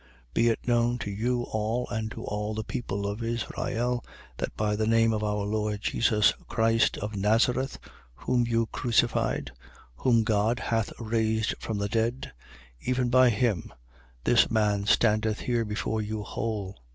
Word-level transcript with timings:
Be 0.33 0.49
it 0.49 0.67
known 0.67 0.97
to 0.97 1.11
you 1.11 1.43
all 1.51 1.87
and 1.89 2.09
to 2.09 2.23
all 2.23 2.55
the 2.55 2.63
people 2.63 3.05
of 3.05 3.21
Israel, 3.21 4.03
that 4.37 4.51
by 4.57 4.75
the 4.75 4.87
name 4.87 5.13
of 5.13 5.23
our 5.23 5.45
Lord 5.45 5.79
Jesus 5.81 6.33
Christ 6.47 6.97
of 6.97 7.15
Nazareth, 7.15 7.77
whom 8.15 8.47
you 8.47 8.65
crucified, 8.65 9.51
whom 9.97 10.23
God 10.23 10.57
hath 10.57 10.91
raised 10.97 11.53
from 11.59 11.77
the 11.77 11.87
dead, 11.87 12.31
even 12.81 13.09
by 13.11 13.29
him, 13.29 13.71
this 14.23 14.49
man 14.49 14.87
standeth 14.87 15.41
here 15.41 15.63
before 15.65 16.01
you, 16.01 16.23
whole. 16.23 16.79